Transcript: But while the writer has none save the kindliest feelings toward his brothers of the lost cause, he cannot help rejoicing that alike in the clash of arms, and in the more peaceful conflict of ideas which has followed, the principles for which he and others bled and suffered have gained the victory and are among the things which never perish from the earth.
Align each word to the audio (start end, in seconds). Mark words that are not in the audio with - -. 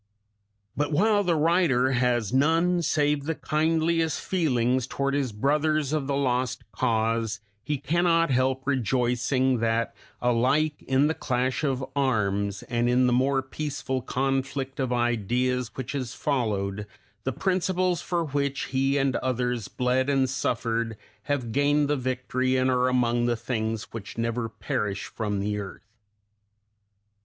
But 0.75 0.91
while 0.91 1.23
the 1.23 1.35
writer 1.35 1.91
has 1.91 2.33
none 2.33 2.81
save 2.81 3.25
the 3.25 3.35
kindliest 3.35 4.19
feelings 4.19 4.87
toward 4.87 5.13
his 5.13 5.31
brothers 5.31 5.93
of 5.93 6.07
the 6.07 6.15
lost 6.15 6.63
cause, 6.71 7.39
he 7.63 7.77
cannot 7.77 8.31
help 8.31 8.65
rejoicing 8.65 9.59
that 9.59 9.93
alike 10.19 10.81
in 10.87 11.05
the 11.05 11.13
clash 11.13 11.63
of 11.63 11.85
arms, 11.95 12.63
and 12.63 12.89
in 12.89 13.05
the 13.05 13.13
more 13.13 13.43
peaceful 13.43 14.01
conflict 14.01 14.79
of 14.79 14.91
ideas 14.91 15.69
which 15.75 15.91
has 15.91 16.15
followed, 16.15 16.87
the 17.23 17.31
principles 17.31 18.01
for 18.01 18.23
which 18.25 18.61
he 18.73 18.97
and 18.97 19.17
others 19.17 19.67
bled 19.67 20.09
and 20.09 20.31
suffered 20.31 20.97
have 21.25 21.51
gained 21.51 21.87
the 21.87 21.95
victory 21.95 22.57
and 22.57 22.71
are 22.71 22.87
among 22.87 23.25
the 23.27 23.37
things 23.37 23.93
which 23.93 24.17
never 24.17 24.49
perish 24.49 25.05
from 25.05 25.39
the 25.39 25.59
earth. 25.59 25.91